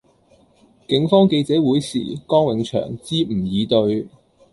[0.87, 4.07] 警方記者會時江永祥支吾以對